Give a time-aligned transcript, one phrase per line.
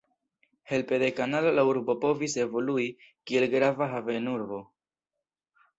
[0.69, 4.65] Helpe de kanalo la urbo povis evolui kiel grava havenurbo.